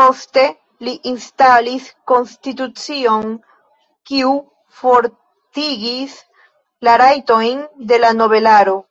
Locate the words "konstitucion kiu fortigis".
2.12-6.18